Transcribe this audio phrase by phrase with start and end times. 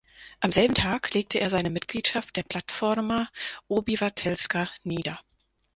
[0.39, 3.27] Am selben Tag legte er seine Mitgliedschaft der Platforma
[3.67, 5.19] Obywatelska nieder.